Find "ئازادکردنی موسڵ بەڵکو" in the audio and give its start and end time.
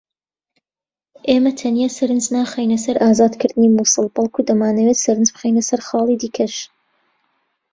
3.03-4.45